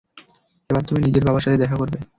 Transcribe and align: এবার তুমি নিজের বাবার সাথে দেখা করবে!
এবার 0.69 0.83
তুমি 0.87 0.99
নিজের 1.01 1.23
বাবার 1.27 1.43
সাথে 1.43 1.61
দেখা 1.63 1.75
করবে! 1.77 1.97